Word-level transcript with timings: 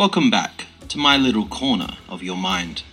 Welcome 0.00 0.30
back 0.30 0.64
to 0.88 0.96
my 0.96 1.18
little 1.18 1.44
corner 1.44 1.98
of 2.08 2.22
your 2.22 2.38
mind. 2.38 2.84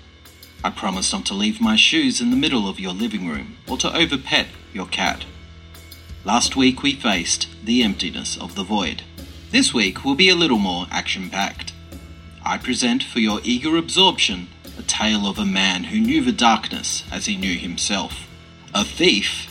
I 0.62 0.70
promise 0.70 1.14
not 1.14 1.26
to 1.28 1.34
leave 1.34 1.62
my 1.62 1.78
shoes 1.78 2.20
in 2.20 2.32
the 2.32 2.36
middle 2.36 2.68
of 2.68 2.82
your 2.82 2.92
living 2.92 3.30
room 3.30 3.56
or 3.66 3.78
to 3.78 3.98
overpet 3.98 4.48
your 4.74 4.88
cat. 4.88 5.24
Last 6.26 6.58
week 6.58 6.84
we 6.84 6.96
faced 6.96 7.48
the 7.64 7.82
emptiness 7.82 8.36
of 8.36 8.56
the 8.56 8.64
void. 8.66 9.04
This 9.52 9.74
week 9.74 10.04
will 10.04 10.16
be 10.16 10.28
a 10.28 10.36
little 10.36 10.58
more 10.58 10.86
action 10.92 11.30
packed. 11.30 11.72
I 12.46 12.58
present 12.58 13.04
for 13.04 13.20
your 13.22 13.40
eager 13.42 13.78
absorption 13.78 14.50
a 14.78 14.82
tale 14.82 15.30
of 15.30 15.40
a 15.40 15.46
man 15.46 15.86
who 15.86 16.02
knew 16.02 16.22
the 16.22 16.34
darkness 16.34 17.06
as 17.10 17.26
he 17.26 17.38
knew 17.38 17.58
himself, 17.58 18.28
a 18.76 18.84
thief, 18.84 19.48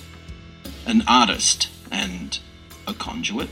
an 0.85 1.05
artist, 1.09 1.71
and 1.91 2.39
a 2.87 2.93
conduit. 2.93 3.49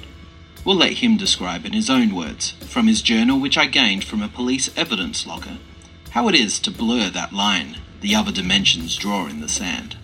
We'll 0.65 0.77
let 0.77 0.95
him 0.95 1.19
describe 1.19 1.67
in 1.67 1.75
his 1.75 1.91
own 1.91 2.15
words, 2.15 2.53
from 2.53 2.87
his 2.87 3.03
journal 3.03 3.39
which 3.39 3.59
I 3.59 3.67
gained 3.67 4.05
from 4.05 4.23
a 4.23 4.29
police 4.29 4.71
evidence 4.77 5.27
locker, 5.27 5.59
how 6.11 6.29
it 6.29 6.35
is 6.35 6.59
to 6.61 6.71
blur 6.71 7.11
that 7.11 7.33
line 7.33 7.79
the 8.01 8.15
other 8.15 8.33
dimensions 8.33 8.97
draw 8.97 9.27
in 9.27 9.41
the 9.41 9.49
sand. 9.49 9.97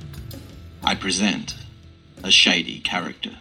I 0.83 0.95
present 0.95 1.55
a 2.23 2.31
shady 2.31 2.81
character. 2.81 3.39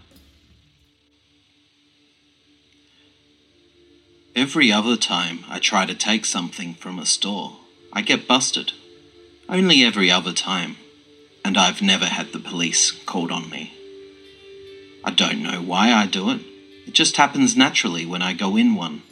Every 4.36 4.72
other 4.72 4.96
time 4.96 5.40
I 5.50 5.60
try 5.60 5.86
to 5.86 5.96
take 5.96 6.26
something 6.26 6.74
from 6.74 7.00
a 7.00 7.06
store, 7.06 7.58
I 7.92 8.02
get 8.02 8.28
busted. 8.28 8.72
Only 9.50 9.84
every 9.84 10.10
other 10.10 10.32
time, 10.32 10.78
and 11.44 11.58
I've 11.58 11.82
never 11.82 12.06
had 12.06 12.32
the 12.32 12.40
police 12.40 12.92
called 12.92 13.32
on 13.32 13.50
me. 13.50 13.74
I 15.04 15.12
don't 15.12 15.44
know 15.44 15.62
why 15.62 15.92
I 15.92 16.06
do 16.06 16.30
it. 16.30 16.42
It 16.90 16.96
just 16.96 17.18
happens 17.18 17.56
naturally 17.56 18.04
when 18.04 18.24
I 18.24 18.34
go 18.34 18.56
in 18.58 18.74
one. 18.74 19.04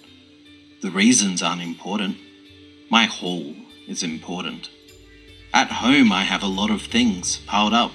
The 0.81 0.89
reasons 0.89 1.43
aren't 1.43 1.61
important. 1.61 2.17
My 2.89 3.05
haul 3.05 3.53
is 3.87 4.01
important. 4.01 4.71
At 5.53 5.73
home, 5.73 6.11
I 6.11 6.23
have 6.23 6.41
a 6.41 6.47
lot 6.47 6.71
of 6.71 6.81
things 6.81 7.37
piled 7.45 7.75
up 7.75 7.91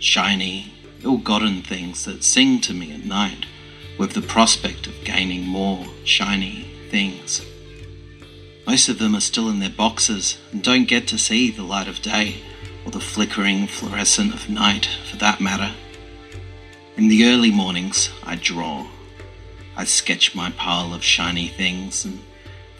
shiny, 0.00 0.74
ill 1.04 1.18
gotten 1.18 1.62
things 1.62 2.04
that 2.04 2.24
sing 2.24 2.60
to 2.62 2.74
me 2.74 2.92
at 2.92 3.04
night 3.04 3.46
with 3.96 4.14
the 4.14 4.22
prospect 4.22 4.88
of 4.88 5.04
gaining 5.04 5.46
more 5.46 5.86
shiny 6.02 6.66
things. 6.90 7.46
Most 8.66 8.88
of 8.88 8.98
them 8.98 9.14
are 9.14 9.20
still 9.20 9.48
in 9.48 9.60
their 9.60 9.70
boxes 9.70 10.36
and 10.50 10.64
don't 10.64 10.88
get 10.88 11.06
to 11.06 11.16
see 11.16 11.52
the 11.52 11.62
light 11.62 11.86
of 11.86 12.02
day 12.02 12.42
or 12.84 12.90
the 12.90 12.98
flickering 12.98 13.68
fluorescent 13.68 14.34
of 14.34 14.50
night 14.50 14.88
for 15.08 15.16
that 15.18 15.40
matter. 15.40 15.76
In 16.96 17.06
the 17.06 17.26
early 17.26 17.52
mornings, 17.52 18.10
I 18.24 18.34
draw. 18.34 18.88
I 19.76 19.84
sketch 19.84 20.34
my 20.34 20.50
pile 20.50 20.94
of 20.94 21.04
shiny 21.04 21.48
things 21.48 22.04
and 22.04 22.20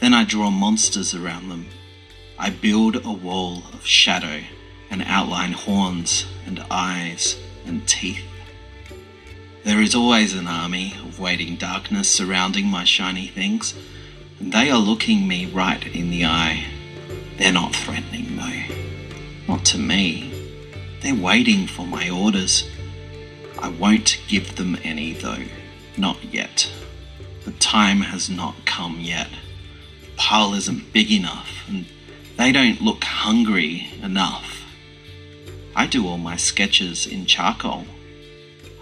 then 0.00 0.14
I 0.14 0.24
draw 0.24 0.50
monsters 0.50 1.14
around 1.14 1.48
them. 1.48 1.66
I 2.38 2.50
build 2.50 3.04
a 3.04 3.12
wall 3.12 3.64
of 3.72 3.86
shadow 3.86 4.40
and 4.90 5.02
outline 5.06 5.52
horns 5.52 6.26
and 6.46 6.64
eyes 6.70 7.36
and 7.66 7.86
teeth. 7.86 8.24
There 9.64 9.80
is 9.80 9.94
always 9.94 10.34
an 10.34 10.46
army 10.46 10.94
of 11.04 11.18
waiting 11.18 11.56
darkness 11.56 12.08
surrounding 12.08 12.66
my 12.66 12.84
shiny 12.84 13.26
things, 13.26 13.74
and 14.38 14.52
they 14.52 14.70
are 14.70 14.78
looking 14.78 15.26
me 15.26 15.46
right 15.46 15.84
in 15.86 16.10
the 16.10 16.24
eye. 16.24 16.66
They're 17.36 17.52
not 17.52 17.74
threatening, 17.74 18.36
though. 18.36 19.52
Not 19.52 19.64
to 19.66 19.78
me. 19.78 20.32
They're 21.00 21.14
waiting 21.14 21.66
for 21.66 21.84
my 21.84 22.08
orders. 22.08 22.68
I 23.58 23.68
won't 23.68 24.20
give 24.28 24.54
them 24.54 24.78
any, 24.84 25.14
though. 25.14 25.44
Not 25.96 26.22
yet. 26.22 26.70
The 27.46 27.52
time 27.52 28.00
has 28.00 28.28
not 28.28 28.64
come 28.64 28.98
yet. 28.98 29.28
The 30.00 30.10
pile 30.16 30.52
isn't 30.54 30.92
big 30.92 31.12
enough, 31.12 31.62
and 31.68 31.86
they 32.36 32.50
don't 32.50 32.82
look 32.82 33.04
hungry 33.04 33.86
enough. 34.02 34.64
I 35.76 35.86
do 35.86 36.08
all 36.08 36.18
my 36.18 36.34
sketches 36.34 37.06
in 37.06 37.24
charcoal. 37.24 37.86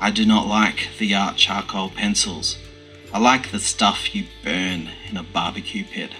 I 0.00 0.10
do 0.10 0.24
not 0.24 0.46
like 0.46 0.88
the 0.98 1.14
art 1.14 1.36
charcoal 1.36 1.90
pencils. 1.90 2.56
I 3.12 3.18
like 3.18 3.50
the 3.50 3.60
stuff 3.60 4.14
you 4.14 4.24
burn 4.42 4.88
in 5.10 5.18
a 5.18 5.22
barbecue 5.22 5.84
pit. 5.84 6.12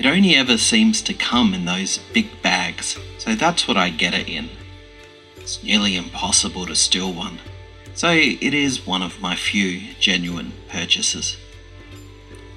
It 0.00 0.06
only 0.06 0.34
ever 0.34 0.58
seems 0.58 1.02
to 1.02 1.14
come 1.14 1.54
in 1.54 1.66
those 1.66 1.98
big 2.12 2.42
bags, 2.42 2.98
so 3.18 3.36
that's 3.36 3.68
what 3.68 3.76
I 3.76 3.90
get 3.90 4.12
it 4.12 4.28
in. 4.28 4.50
It's 5.36 5.62
nearly 5.62 5.96
impossible 5.96 6.66
to 6.66 6.74
steal 6.74 7.12
one 7.12 7.38
so 7.94 8.10
it 8.10 8.54
is 8.54 8.86
one 8.86 9.02
of 9.02 9.20
my 9.20 9.36
few 9.36 9.94
genuine 10.00 10.52
purchases. 10.68 11.36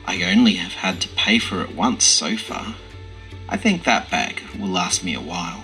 I 0.06 0.24
only 0.24 0.56
have 0.56 0.74
had 0.74 1.02
to 1.02 1.10
pay 1.10 1.40
for 1.40 1.62
it 1.62 1.76
once 1.76 2.04
so 2.06 2.38
far. 2.38 2.76
I 3.50 3.58
think 3.58 3.84
that 3.84 4.10
bag 4.10 4.42
will 4.58 4.70
last 4.70 5.04
me 5.04 5.14
a 5.14 5.22
while. 5.22 5.64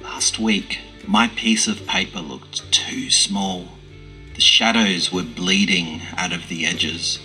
Last 0.00 0.38
week, 0.38 0.78
my 1.06 1.28
piece 1.28 1.68
of 1.68 1.86
paper 1.86 2.20
looked 2.20 2.72
too 2.72 3.10
small. 3.10 3.68
The 4.34 4.40
shadows 4.40 5.12
were 5.12 5.22
bleeding 5.22 6.00
out 6.16 6.32
of 6.32 6.48
the 6.48 6.64
edges. 6.64 7.18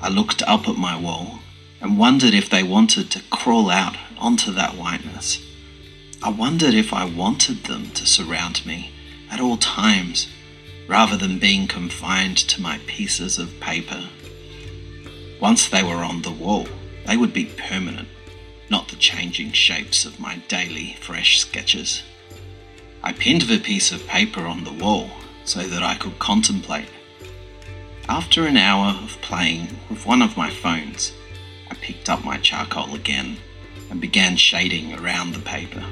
I 0.00 0.08
looked 0.08 0.42
up 0.42 0.68
at 0.68 0.76
my 0.76 0.98
wall 0.98 1.40
and 1.80 1.98
wondered 1.98 2.34
if 2.34 2.50
they 2.50 2.62
wanted 2.62 3.10
to 3.12 3.22
crawl 3.30 3.70
out 3.70 3.96
onto 4.18 4.52
that 4.52 4.76
whiteness. 4.76 5.40
I 6.22 6.30
wondered 6.30 6.74
if 6.74 6.92
I 6.92 7.04
wanted 7.04 7.64
them 7.64 7.90
to 7.90 8.06
surround 8.06 8.64
me 8.66 8.92
at 9.30 9.40
all 9.40 9.56
times, 9.56 10.28
rather 10.88 11.16
than 11.16 11.38
being 11.38 11.66
confined 11.66 12.36
to 12.36 12.60
my 12.60 12.78
pieces 12.86 13.38
of 13.38 13.60
paper. 13.60 14.08
Once 15.40 15.68
they 15.68 15.82
were 15.82 16.04
on 16.04 16.22
the 16.22 16.30
wall, 16.30 16.66
they 17.06 17.16
would 17.16 17.32
be 17.32 17.44
permanent, 17.44 18.08
not 18.70 18.88
the 18.88 18.96
changing 18.96 19.52
shapes 19.52 20.04
of 20.04 20.20
my 20.20 20.36
daily 20.48 20.96
fresh 21.00 21.38
sketches. 21.38 22.02
I 23.02 23.12
pinned 23.12 23.42
the 23.42 23.58
piece 23.58 23.92
of 23.92 24.06
paper 24.06 24.46
on 24.46 24.64
the 24.64 24.72
wall 24.72 25.10
so 25.44 25.62
that 25.68 25.82
I 25.82 25.94
could 25.96 26.18
contemplate. 26.18 26.88
After 28.08 28.46
an 28.46 28.56
hour 28.56 28.96
of 29.02 29.20
playing 29.20 29.68
with 29.88 30.06
one 30.06 30.22
of 30.22 30.36
my 30.36 30.50
phones, 30.50 31.12
I 31.70 31.74
picked 31.74 32.08
up 32.08 32.24
my 32.24 32.38
charcoal 32.38 32.94
again 32.94 33.36
and 33.90 34.00
began 34.00 34.36
shading 34.36 34.94
around 34.94 35.32
the 35.32 35.40
paper. 35.40 35.84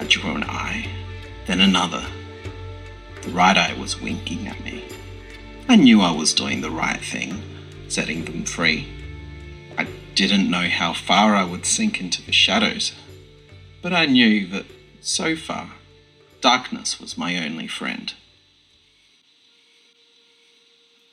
I 0.00 0.04
drew 0.04 0.32
an 0.32 0.44
eye, 0.44 0.88
then 1.46 1.60
another, 1.60 2.04
right 3.28 3.56
eye 3.56 3.74
was 3.78 4.00
winking 4.00 4.46
at 4.48 4.62
me. 4.64 4.84
I 5.68 5.76
knew 5.76 6.00
I 6.00 6.12
was 6.12 6.32
doing 6.32 6.60
the 6.60 6.70
right 6.70 7.00
thing, 7.00 7.42
setting 7.88 8.24
them 8.24 8.44
free. 8.44 8.88
I 9.76 9.86
didn't 10.14 10.50
know 10.50 10.68
how 10.68 10.92
far 10.92 11.34
I 11.34 11.44
would 11.44 11.66
sink 11.66 12.00
into 12.00 12.22
the 12.22 12.32
shadows, 12.32 12.92
but 13.82 13.92
I 13.92 14.06
knew 14.06 14.46
that, 14.48 14.66
so 15.00 15.36
far, 15.36 15.72
darkness 16.40 17.00
was 17.00 17.18
my 17.18 17.44
only 17.44 17.68
friend. 17.68 18.12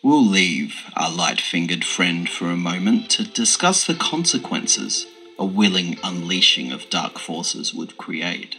We'll 0.01 0.25
leave 0.25 0.83
our 0.95 1.11
light 1.11 1.41
fingered 1.41 1.83
friend 1.83 2.29
for 2.29 2.49
a 2.49 2.55
moment 2.55 3.09
to 3.11 3.23
discuss 3.23 3.85
the 3.85 3.95
consequences 3.95 5.07
a 5.37 5.45
willing 5.45 5.97
unleashing 6.03 6.71
of 6.71 6.89
dark 6.89 7.19
forces 7.19 7.73
would 7.73 7.97
create. 7.97 8.55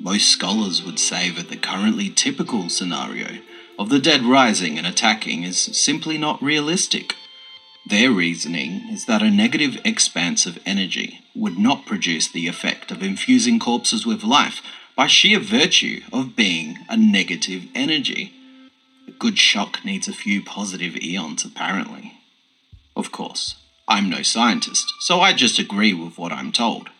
Most 0.00 0.28
scholars 0.28 0.82
would 0.84 0.98
say 0.98 1.30
that 1.30 1.48
the 1.48 1.56
currently 1.56 2.10
typical 2.10 2.68
scenario 2.68 3.38
of 3.78 3.88
the 3.88 3.98
dead 3.98 4.22
rising 4.22 4.78
and 4.78 4.86
attacking 4.86 5.42
is 5.42 5.58
simply 5.58 6.18
not 6.18 6.42
realistic. 6.42 7.14
Their 7.86 8.10
reasoning 8.10 8.88
is 8.90 9.06
that 9.06 9.22
a 9.22 9.30
negative 9.30 9.78
expanse 9.84 10.44
of 10.44 10.58
energy 10.66 11.20
would 11.34 11.58
not 11.58 11.86
produce 11.86 12.28
the 12.28 12.48
effect 12.48 12.90
of 12.90 13.02
infusing 13.02 13.58
corpses 13.58 14.04
with 14.04 14.24
life 14.24 14.60
by 14.96 15.06
sheer 15.06 15.38
virtue 15.38 16.00
of 16.12 16.34
being 16.34 16.78
a 16.88 16.96
negative 16.96 17.66
energy. 17.74 18.32
A 19.06 19.12
good 19.12 19.38
shock 19.38 19.84
needs 19.84 20.08
a 20.08 20.12
few 20.12 20.42
positive 20.42 20.96
ions, 21.02 21.44
apparently. 21.44 22.14
Of 22.96 23.12
course, 23.12 23.56
I'm 23.86 24.10
no 24.10 24.22
scientist, 24.22 24.92
so 25.00 25.20
I 25.20 25.32
just 25.32 25.58
agree 25.58 25.94
with 25.94 26.18
what 26.18 26.32
I'm 26.32 26.50
told. 26.50 26.90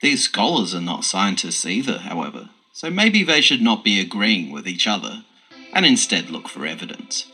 These 0.00 0.24
scholars 0.24 0.74
are 0.74 0.80
not 0.80 1.04
scientists 1.04 1.66
either, 1.66 1.98
however, 1.98 2.48
so 2.72 2.90
maybe 2.90 3.22
they 3.22 3.42
should 3.42 3.60
not 3.60 3.84
be 3.84 4.00
agreeing 4.00 4.50
with 4.50 4.66
each 4.66 4.86
other 4.86 5.24
and 5.74 5.84
instead 5.84 6.30
look 6.30 6.48
for 6.48 6.64
evidence. 6.64 7.26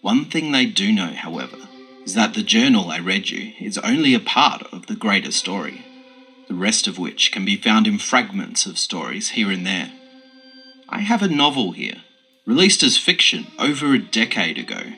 One 0.00 0.24
thing 0.24 0.52
they 0.52 0.66
do 0.66 0.92
know, 0.92 1.12
however, 1.12 1.56
is 2.04 2.14
that 2.14 2.34
the 2.34 2.42
journal 2.42 2.90
I 2.90 2.98
read 2.98 3.30
you 3.30 3.52
is 3.60 3.78
only 3.78 4.14
a 4.14 4.20
part 4.20 4.62
of 4.72 4.86
the 4.86 4.94
greater 4.94 5.32
story, 5.32 5.84
the 6.48 6.54
rest 6.54 6.86
of 6.86 6.98
which 6.98 7.32
can 7.32 7.44
be 7.44 7.56
found 7.56 7.86
in 7.86 7.98
fragments 7.98 8.64
of 8.64 8.78
stories 8.78 9.30
here 9.30 9.50
and 9.50 9.66
there. 9.66 9.92
I 10.88 11.00
have 11.00 11.22
a 11.22 11.28
novel 11.28 11.72
here, 11.72 12.02
released 12.46 12.82
as 12.82 12.96
fiction 12.96 13.48
over 13.58 13.92
a 13.92 13.98
decade 13.98 14.58
ago, 14.58 14.92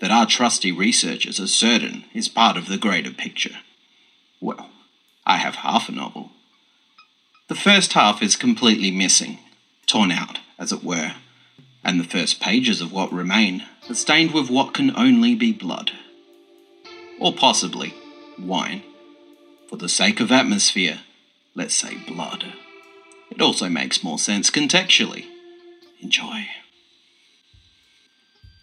that 0.00 0.10
our 0.10 0.26
trusty 0.26 0.72
researchers 0.72 1.38
are 1.38 1.46
certain 1.46 2.04
is 2.14 2.28
part 2.28 2.56
of 2.56 2.68
the 2.68 2.78
greater 2.78 3.12
picture. 3.12 3.58
Well, 4.40 4.71
I 5.24 5.36
have 5.36 5.56
half 5.56 5.88
a 5.88 5.92
novel. 5.92 6.30
The 7.48 7.54
first 7.54 7.92
half 7.92 8.22
is 8.22 8.36
completely 8.36 8.90
missing, 8.90 9.38
torn 9.86 10.10
out, 10.10 10.38
as 10.58 10.72
it 10.72 10.82
were, 10.82 11.14
and 11.84 11.98
the 11.98 12.04
first 12.04 12.40
pages 12.40 12.80
of 12.80 12.92
what 12.92 13.12
remain 13.12 13.64
are 13.88 13.94
stained 13.94 14.32
with 14.32 14.50
what 14.50 14.74
can 14.74 14.96
only 14.96 15.34
be 15.34 15.52
blood. 15.52 15.92
Or 17.20 17.32
possibly 17.32 17.94
wine. 18.38 18.82
For 19.68 19.76
the 19.76 19.88
sake 19.88 20.20
of 20.20 20.32
atmosphere, 20.32 21.00
let's 21.54 21.74
say 21.74 21.96
blood. 22.06 22.52
It 23.30 23.40
also 23.40 23.68
makes 23.68 24.04
more 24.04 24.18
sense 24.18 24.50
contextually. 24.50 25.26
Enjoy. 26.00 26.48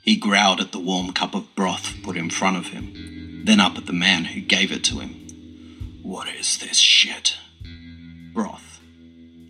He 0.01 0.15
growled 0.15 0.61
at 0.61 0.71
the 0.71 0.79
warm 0.79 1.13
cup 1.13 1.35
of 1.35 1.53
broth 1.55 1.95
put 2.03 2.17
in 2.17 2.29
front 2.29 2.57
of 2.57 2.67
him, 2.67 3.43
then 3.45 3.59
up 3.59 3.77
at 3.77 3.85
the 3.85 3.93
man 3.93 4.25
who 4.25 4.41
gave 4.41 4.71
it 4.71 4.83
to 4.85 4.99
him. 4.99 5.27
What 6.01 6.27
is 6.29 6.57
this 6.57 6.77
shit? 6.77 7.35
Broth. 8.33 8.79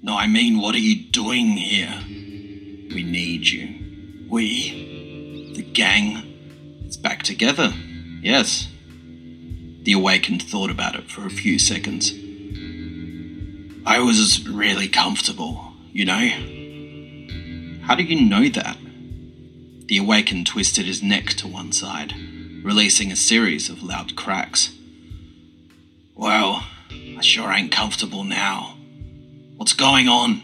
No, 0.02 0.16
I 0.18 0.28
mean, 0.28 0.60
what 0.60 0.76
are 0.76 0.80
you 0.80 1.04
doing 1.12 1.58
here? 1.58 1.94
We 2.94 3.04
need 3.04 3.48
you. 3.48 4.28
We? 4.30 5.54
The 5.56 5.64
gang? 5.64 6.24
It's 6.86 6.98
back 6.98 7.24
together. 7.24 7.74
Yes. 8.22 8.68
The 9.84 9.94
awakened 9.94 10.44
thought 10.44 10.70
about 10.70 10.96
it 10.96 11.10
for 11.10 11.26
a 11.26 11.30
few 11.30 11.60
seconds. 11.60 12.14
I 13.86 14.00
was 14.00 14.48
really 14.48 14.88
comfortable, 14.88 15.74
you 15.92 16.06
know? 16.06 16.30
How 17.86 17.96
do 17.96 18.04
you 18.04 18.22
know 18.22 18.50
that? 18.50 18.78
The 19.86 19.98
awakened 19.98 20.48
twisted 20.48 20.86
his 20.86 21.02
neck 21.02 21.30
to 21.36 21.48
one 21.48 21.72
side, 21.72 22.14
releasing 22.64 23.12
a 23.12 23.16
series 23.16 23.70
of 23.70 23.82
loud 23.82 24.16
cracks. 24.16 24.76
Well, 26.20 26.66
I 26.92 27.22
sure 27.22 27.50
ain't 27.50 27.72
comfortable 27.72 28.26
now. 28.26 28.76
What's 29.56 29.72
going 29.72 30.10
on? 30.10 30.44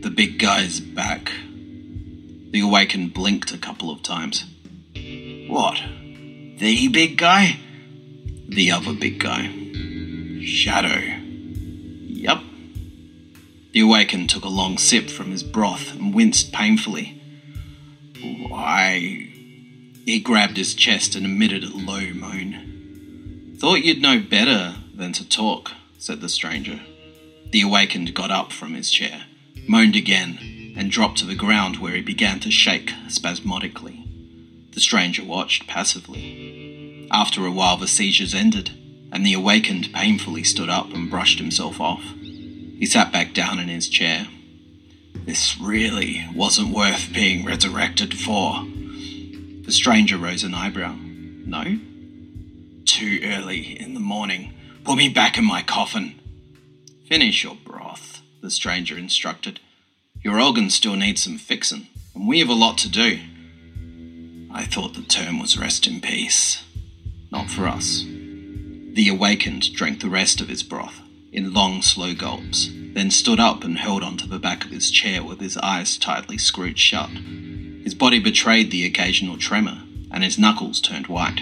The 0.00 0.08
big 0.08 0.38
guy's 0.38 0.80
back. 0.80 1.30
The 2.50 2.60
awakened 2.60 3.12
blinked 3.12 3.52
a 3.52 3.58
couple 3.58 3.90
of 3.90 4.02
times. 4.02 4.46
What? 5.48 5.82
The 6.56 6.88
big 6.88 7.18
guy? 7.18 7.58
The 8.48 8.70
other 8.70 8.94
big 8.94 9.20
guy. 9.20 9.52
Shadow. 10.42 11.12
Yup. 12.06 12.42
The 13.72 13.80
awakened 13.80 14.30
took 14.30 14.46
a 14.46 14.48
long 14.48 14.78
sip 14.78 15.10
from 15.10 15.30
his 15.30 15.42
broth 15.42 15.92
and 15.92 16.14
winced 16.14 16.52
painfully. 16.52 17.20
Why? 18.48 19.28
He 20.06 20.20
grabbed 20.20 20.56
his 20.56 20.72
chest 20.72 21.14
and 21.14 21.26
emitted 21.26 21.64
a 21.64 21.76
low 21.76 22.14
moan. 22.14 22.73
Thought 23.64 23.84
you'd 23.84 24.02
know 24.02 24.20
better 24.20 24.74
than 24.94 25.14
to 25.14 25.26
talk, 25.26 25.72
said 25.96 26.20
the 26.20 26.28
stranger. 26.28 26.80
The 27.50 27.62
awakened 27.62 28.12
got 28.12 28.30
up 28.30 28.52
from 28.52 28.74
his 28.74 28.90
chair, 28.90 29.24
moaned 29.66 29.96
again, 29.96 30.74
and 30.76 30.90
dropped 30.90 31.16
to 31.20 31.24
the 31.24 31.34
ground 31.34 31.78
where 31.78 31.94
he 31.94 32.02
began 32.02 32.40
to 32.40 32.50
shake 32.50 32.92
spasmodically. 33.08 34.06
The 34.72 34.80
stranger 34.80 35.24
watched 35.24 35.66
passively. 35.66 37.08
After 37.10 37.46
a 37.46 37.50
while, 37.50 37.78
the 37.78 37.88
seizures 37.88 38.34
ended, 38.34 38.72
and 39.10 39.24
the 39.24 39.32
awakened 39.32 39.94
painfully 39.94 40.44
stood 40.44 40.68
up 40.68 40.92
and 40.92 41.10
brushed 41.10 41.38
himself 41.38 41.80
off. 41.80 42.04
He 42.20 42.84
sat 42.84 43.12
back 43.12 43.32
down 43.32 43.58
in 43.58 43.68
his 43.68 43.88
chair. 43.88 44.28
This 45.14 45.58
really 45.58 46.26
wasn't 46.34 46.74
worth 46.74 47.14
being 47.14 47.46
resurrected 47.46 48.12
for. 48.12 48.62
The 49.62 49.72
stranger 49.72 50.18
rose 50.18 50.44
an 50.44 50.52
eyebrow. 50.52 50.96
No? 51.46 51.78
Too 52.84 53.20
early 53.24 53.80
in 53.80 53.94
the 53.94 54.00
morning. 54.00 54.54
Put 54.84 54.96
me 54.96 55.08
back 55.08 55.38
in 55.38 55.44
my 55.44 55.62
coffin. 55.62 56.20
Finish 57.08 57.42
your 57.42 57.56
broth, 57.56 58.22
the 58.42 58.50
stranger 58.50 58.98
instructed. 58.98 59.60
Your 60.22 60.40
organs 60.40 60.74
still 60.74 60.96
need 60.96 61.18
some 61.18 61.38
fixin', 61.38 61.88
and 62.14 62.28
we 62.28 62.38
have 62.40 62.48
a 62.48 62.54
lot 62.54 62.78
to 62.78 62.88
do. 62.88 63.20
I 64.52 64.64
thought 64.64 64.94
the 64.94 65.02
term 65.02 65.38
was 65.38 65.58
rest 65.58 65.86
in 65.86 66.00
peace. 66.00 66.62
Not 67.30 67.50
for 67.50 67.66
us. 67.66 68.04
The 68.04 69.08
awakened 69.10 69.74
drank 69.74 70.00
the 70.00 70.08
rest 70.08 70.40
of 70.40 70.48
his 70.48 70.62
broth 70.62 71.00
in 71.34 71.52
long, 71.52 71.82
slow 71.82 72.14
gulps, 72.14 72.70
then 72.70 73.10
stood 73.10 73.40
up 73.40 73.64
and 73.64 73.76
held 73.76 74.04
onto 74.04 74.26
the 74.26 74.38
back 74.38 74.64
of 74.64 74.70
his 74.70 74.90
chair 74.90 75.22
with 75.22 75.40
his 75.40 75.56
eyes 75.58 75.98
tightly 75.98 76.38
screwed 76.38 76.78
shut. 76.78 77.10
His 77.82 77.94
body 77.94 78.20
betrayed 78.20 78.70
the 78.70 78.86
occasional 78.86 79.36
tremor, 79.36 79.82
and 80.12 80.22
his 80.22 80.38
knuckles 80.38 80.80
turned 80.80 81.08
white. 81.08 81.40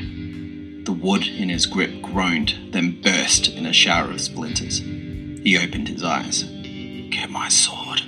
The 0.84 0.92
wood 0.92 1.26
in 1.26 1.48
his 1.48 1.66
grip 1.66 2.02
groaned, 2.02 2.54
then 2.72 3.00
burst 3.00 3.48
in 3.48 3.66
a 3.66 3.72
shower 3.72 4.10
of 4.10 4.20
splinters. 4.20 4.78
He 4.78 5.56
opened 5.56 5.88
his 5.88 6.02
eyes. 6.02 6.42
Get 6.42 7.30
my 7.30 7.48
sword. 7.48 8.02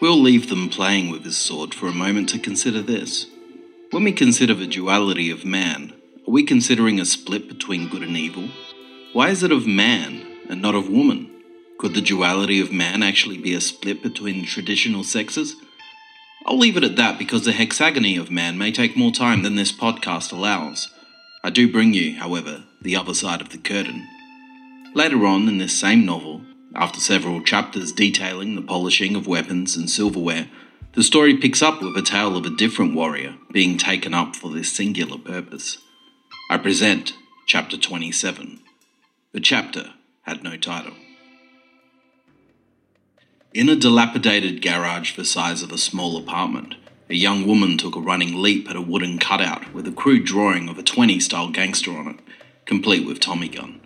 We'll 0.00 0.20
leave 0.20 0.48
them 0.50 0.68
playing 0.68 1.10
with 1.10 1.24
his 1.24 1.36
sword 1.36 1.74
for 1.74 1.86
a 1.86 1.92
moment 1.92 2.28
to 2.30 2.38
consider 2.38 2.82
this. 2.82 3.26
When 3.90 4.02
we 4.02 4.12
consider 4.12 4.54
the 4.54 4.66
duality 4.66 5.30
of 5.30 5.44
man, 5.44 5.92
are 6.26 6.32
we 6.32 6.42
considering 6.42 6.98
a 6.98 7.04
split 7.04 7.48
between 7.48 7.88
good 7.88 8.02
and 8.02 8.16
evil? 8.16 8.48
Why 9.12 9.30
is 9.30 9.44
it 9.44 9.52
of 9.52 9.66
man 9.66 10.26
and 10.48 10.60
not 10.60 10.74
of 10.74 10.88
woman? 10.88 11.30
Could 11.78 11.94
the 11.94 12.00
duality 12.00 12.60
of 12.60 12.72
man 12.72 13.02
actually 13.02 13.38
be 13.38 13.54
a 13.54 13.60
split 13.60 14.02
between 14.02 14.44
traditional 14.44 15.04
sexes? 15.04 15.54
I'll 16.46 16.58
leave 16.58 16.76
it 16.76 16.84
at 16.84 16.96
that 16.96 17.18
because 17.18 17.44
the 17.44 17.52
hexagony 17.52 18.20
of 18.20 18.30
man 18.30 18.58
may 18.58 18.70
take 18.70 18.96
more 18.96 19.12
time 19.12 19.42
than 19.42 19.56
this 19.56 19.72
podcast 19.72 20.32
allows. 20.32 20.92
I 21.42 21.50
do 21.50 21.70
bring 21.70 21.94
you, 21.94 22.16
however, 22.16 22.64
the 22.80 22.96
other 22.96 23.14
side 23.14 23.40
of 23.40 23.50
the 23.50 23.58
curtain. 23.58 24.06
Later 24.94 25.26
on 25.26 25.48
in 25.48 25.58
this 25.58 25.78
same 25.78 26.04
novel, 26.04 26.42
after 26.74 27.00
several 27.00 27.42
chapters 27.42 27.92
detailing 27.92 28.54
the 28.54 28.62
polishing 28.62 29.16
of 29.16 29.26
weapons 29.26 29.76
and 29.76 29.88
silverware, 29.88 30.48
the 30.94 31.02
story 31.02 31.36
picks 31.36 31.62
up 31.62 31.82
with 31.82 31.96
a 31.96 32.02
tale 32.02 32.36
of 32.36 32.46
a 32.46 32.50
different 32.50 32.94
warrior 32.94 33.34
being 33.52 33.76
taken 33.76 34.14
up 34.14 34.36
for 34.36 34.50
this 34.50 34.72
singular 34.72 35.18
purpose. 35.18 35.78
I 36.50 36.58
present 36.58 37.14
Chapter 37.46 37.76
27. 37.76 38.60
The 39.32 39.40
chapter 39.40 39.92
had 40.22 40.42
no 40.42 40.56
title. 40.56 40.94
In 43.54 43.68
a 43.68 43.76
dilapidated 43.76 44.62
garage 44.62 45.14
the 45.14 45.24
size 45.24 45.62
of 45.62 45.70
a 45.70 45.78
small 45.78 46.16
apartment, 46.16 46.74
a 47.08 47.14
young 47.14 47.46
woman 47.46 47.78
took 47.78 47.94
a 47.94 48.00
running 48.00 48.42
leap 48.42 48.68
at 48.68 48.74
a 48.74 48.80
wooden 48.80 49.16
cutout 49.16 49.72
with 49.72 49.86
a 49.86 49.92
crude 49.92 50.24
drawing 50.24 50.68
of 50.68 50.76
a 50.76 50.82
20 50.82 51.20
style 51.20 51.50
gangster 51.50 51.92
on 51.92 52.08
it, 52.08 52.16
complete 52.66 53.06
with 53.06 53.20
Tommy 53.20 53.48
gun. 53.48 53.80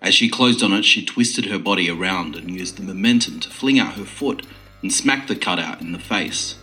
As 0.00 0.14
she 0.14 0.30
closed 0.30 0.62
on 0.62 0.72
it, 0.72 0.84
she 0.84 1.04
twisted 1.04 1.46
her 1.46 1.58
body 1.58 1.90
around 1.90 2.36
and 2.36 2.52
used 2.52 2.76
the 2.76 2.84
momentum 2.84 3.40
to 3.40 3.50
fling 3.50 3.80
out 3.80 3.94
her 3.94 4.04
foot 4.04 4.46
and 4.80 4.92
smack 4.92 5.26
the 5.26 5.34
cutout 5.34 5.80
in 5.80 5.90
the 5.90 5.98
face. 5.98 6.54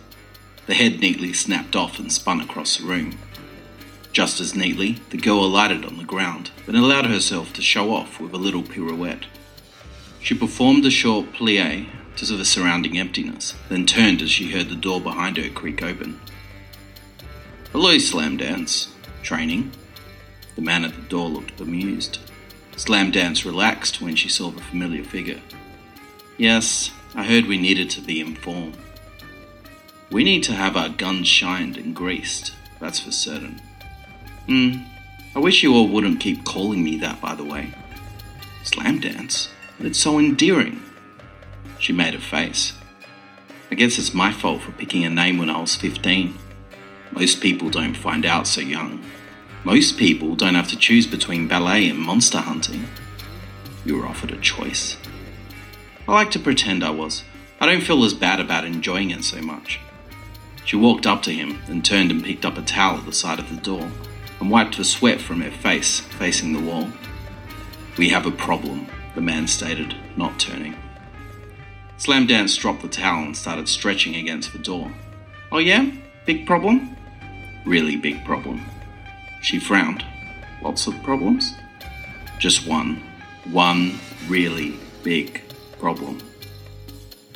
The 0.64 0.72
head 0.72 1.00
neatly 1.00 1.34
snapped 1.34 1.76
off 1.76 1.98
and 1.98 2.10
spun 2.10 2.40
across 2.40 2.78
the 2.78 2.86
room. 2.86 3.18
Just 4.14 4.40
as 4.40 4.54
neatly, 4.54 5.02
the 5.10 5.18
girl 5.18 5.44
alighted 5.44 5.84
on 5.84 5.98
the 5.98 6.04
ground, 6.04 6.50
and 6.66 6.78
allowed 6.78 7.04
herself 7.04 7.52
to 7.52 7.60
show 7.60 7.92
off 7.92 8.18
with 8.18 8.32
a 8.32 8.38
little 8.38 8.62
pirouette. 8.62 9.26
She 10.22 10.34
performed 10.34 10.86
a 10.86 10.90
short 10.90 11.34
plie 11.34 11.88
to 12.26 12.36
the 12.36 12.44
surrounding 12.44 12.98
emptiness, 12.98 13.54
then 13.68 13.86
turned 13.86 14.20
as 14.22 14.30
she 14.30 14.50
heard 14.50 14.68
the 14.68 14.74
door 14.74 15.00
behind 15.00 15.36
her 15.36 15.48
creak 15.48 15.82
open. 15.82 16.20
Hello, 17.72 17.96
Slam 17.98 18.36
Dance. 18.36 18.92
Training? 19.22 19.72
The 20.56 20.62
man 20.62 20.84
at 20.84 20.94
the 20.94 21.02
door 21.02 21.28
looked 21.28 21.56
bemused. 21.56 22.18
Slam 22.76 23.10
Dance 23.10 23.44
relaxed 23.44 24.00
when 24.00 24.16
she 24.16 24.28
saw 24.28 24.50
the 24.50 24.62
familiar 24.62 25.04
figure. 25.04 25.40
Yes, 26.36 26.90
I 27.14 27.24
heard 27.24 27.46
we 27.46 27.58
needed 27.58 27.90
to 27.90 28.00
be 28.00 28.20
informed. 28.20 28.76
We 30.10 30.24
need 30.24 30.42
to 30.44 30.54
have 30.54 30.76
our 30.76 30.88
guns 30.88 31.28
shined 31.28 31.76
and 31.76 31.94
greased, 31.94 32.52
that's 32.80 33.00
for 33.00 33.12
certain. 33.12 33.60
Hmm, 34.46 34.82
I 35.36 35.38
wish 35.38 35.62
you 35.62 35.74
all 35.74 35.88
wouldn't 35.88 36.20
keep 36.20 36.44
calling 36.44 36.82
me 36.82 36.96
that, 36.98 37.20
by 37.20 37.34
the 37.34 37.44
way. 37.44 37.72
Slam 38.64 38.98
Dance? 38.98 39.50
It's 39.78 39.98
so 39.98 40.18
endearing. 40.18 40.82
She 41.78 41.92
made 41.92 42.14
a 42.14 42.20
face. 42.20 42.72
I 43.70 43.74
guess 43.74 43.98
it's 43.98 44.14
my 44.14 44.32
fault 44.32 44.62
for 44.62 44.72
picking 44.72 45.04
a 45.04 45.10
name 45.10 45.38
when 45.38 45.50
I 45.50 45.60
was 45.60 45.76
15. 45.76 46.36
Most 47.12 47.40
people 47.40 47.70
don't 47.70 47.94
find 47.94 48.24
out 48.24 48.46
so 48.46 48.60
young. 48.60 49.02
Most 49.64 49.98
people 49.98 50.34
don't 50.34 50.54
have 50.54 50.68
to 50.68 50.78
choose 50.78 51.06
between 51.06 51.48
ballet 51.48 51.88
and 51.88 51.98
monster 51.98 52.38
hunting. 52.38 52.86
You 53.84 53.98
were 53.98 54.06
offered 54.06 54.30
a 54.30 54.40
choice. 54.40 54.96
I 56.06 56.12
like 56.12 56.30
to 56.32 56.38
pretend 56.38 56.82
I 56.82 56.90
was. 56.90 57.24
I 57.60 57.66
don't 57.66 57.82
feel 57.82 58.04
as 58.04 58.14
bad 58.14 58.40
about 58.40 58.64
enjoying 58.64 59.10
it 59.10 59.24
so 59.24 59.42
much. 59.42 59.80
She 60.64 60.76
walked 60.76 61.06
up 61.06 61.22
to 61.22 61.32
him, 61.32 61.60
and 61.66 61.84
turned 61.84 62.10
and 62.10 62.24
picked 62.24 62.44
up 62.44 62.58
a 62.58 62.62
towel 62.62 62.98
at 62.98 63.06
the 63.06 63.12
side 63.12 63.38
of 63.38 63.48
the 63.48 63.56
door 63.56 63.90
and 64.40 64.50
wiped 64.50 64.76
the 64.76 64.84
sweat 64.84 65.20
from 65.20 65.40
her 65.40 65.50
face, 65.50 66.00
facing 66.00 66.52
the 66.52 66.60
wall. 66.60 66.88
We 67.96 68.10
have 68.10 68.26
a 68.26 68.30
problem, 68.30 68.86
the 69.14 69.20
man 69.20 69.46
stated, 69.48 69.96
not 70.16 70.38
turning. 70.38 70.76
Slam 71.98 72.28
Dance 72.28 72.56
dropped 72.56 72.82
the 72.82 72.88
towel 72.88 73.24
and 73.24 73.36
started 73.36 73.68
stretching 73.68 74.14
against 74.14 74.52
the 74.52 74.58
door. 74.60 74.92
Oh, 75.50 75.58
yeah? 75.58 75.90
Big 76.26 76.46
problem? 76.46 76.96
Really 77.66 77.96
big 77.96 78.24
problem. 78.24 78.64
She 79.42 79.58
frowned. 79.58 80.04
Lots 80.62 80.86
of 80.86 81.02
problems? 81.02 81.54
Just 82.38 82.68
one. 82.68 83.02
One 83.50 83.98
really 84.28 84.78
big 85.02 85.42
problem. 85.80 86.20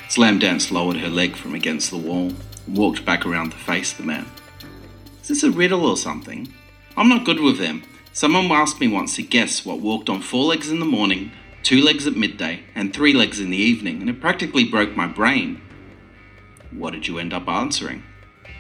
Slam 0.09 0.39
Dance 0.39 0.71
lowered 0.71 0.99
her 0.99 1.09
leg 1.09 1.35
from 1.35 1.55
against 1.55 1.91
the 1.91 1.97
wall 1.97 2.33
and 2.67 2.77
walked 2.77 3.05
back 3.05 3.27
around 3.27 3.51
to 3.51 3.57
face 3.57 3.93
the 3.93 4.05
man. 4.05 4.27
Is 5.23 5.29
this 5.29 5.43
a 5.43 5.51
riddle 5.51 5.87
or 5.87 5.97
something? 5.97 6.53
I'm 6.97 7.09
not 7.09 7.25
good 7.25 7.41
with 7.41 7.59
them. 7.59 7.83
Someone 8.13 8.51
asked 8.53 8.81
me 8.81 8.87
once 8.87 9.17
to 9.17 9.23
guess 9.23 9.67
what 9.67 9.81
walked 9.81 10.09
on 10.09 10.21
four 10.21 10.45
legs 10.45 10.71
in 10.71 10.79
the 10.79 10.85
morning, 10.85 11.33
two 11.63 11.81
legs 11.81 12.07
at 12.07 12.17
midday, 12.17 12.61
and 12.75 12.93
three 12.93 13.13
legs 13.13 13.41
in 13.41 13.51
the 13.51 13.57
evening, 13.57 14.01
and 14.01 14.11
it 14.11 14.21
practically 14.21 14.65
broke 14.65 14.97
my 14.97 15.07
brain. 15.07 15.61
What 16.71 16.93
did 16.93 17.07
you 17.07 17.19
end 17.19 17.33
up 17.33 17.49
answering? 17.49 18.03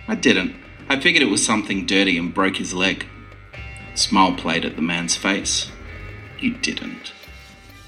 I 0.07 0.15
didn't. 0.15 0.55
I 0.89 1.01
figured 1.01 1.23
it 1.23 1.31
was 1.31 1.45
something 1.45 1.87
dirty 1.87 2.19
and 2.19 2.35
broke 2.35 2.57
his 2.57 2.75
leg. 2.75 3.07
Smile 3.95 4.35
played 4.35 4.65
at 4.65 4.77
the 4.77 4.83
man's 4.83 5.17
face. 5.17 5.71
You 6.39 6.55
didn't. 6.57 7.13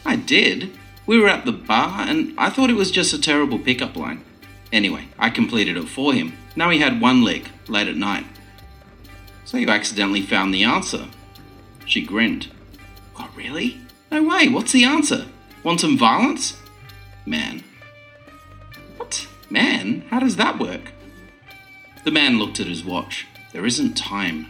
I 0.05 0.17
did. 0.17 0.71
We 1.07 1.19
were 1.19 1.29
at 1.29 1.45
the 1.45 1.53
bar, 1.53 2.01
and 2.01 2.35
I 2.39 2.51
thought 2.51 2.71
it 2.71 2.77
was 2.77 2.91
just 2.91 3.13
a 3.13 3.21
terrible 3.21 3.59
pickup 3.59 3.97
line. 3.97 4.25
Anyway, 4.73 5.09
I 5.19 5.31
completed 5.31 5.77
it 5.77 5.89
for 5.89 6.13
him. 6.13 6.33
Now 6.57 6.71
he 6.71 6.79
had 6.79 7.01
one 7.01 7.23
leg, 7.23 7.49
late 7.69 7.89
at 7.89 7.97
night. 7.97 8.27
So 9.45 9.57
you 9.59 9.69
accidentally 9.69 10.23
found 10.23 10.55
the 10.55 10.65
answer. 10.65 11.07
She 11.87 12.01
grinned. 12.01 12.49
Oh, 13.19 13.31
really? 13.37 13.79
No 14.15 14.23
way, 14.23 14.47
what's 14.47 14.71
the 14.71 14.85
answer? 14.85 15.27
Want 15.65 15.81
some 15.81 15.99
violence? 15.99 16.57
Man. 17.27 17.65
What? 18.97 19.27
Man? 19.51 20.05
How 20.09 20.21
does 20.21 20.37
that 20.37 20.61
work? 20.61 20.93
The 22.05 22.13
man 22.13 22.39
looked 22.39 22.61
at 22.61 22.69
his 22.69 22.85
watch. 22.85 23.27
There 23.53 23.67
isn't 23.67 23.97
time. 23.97 24.47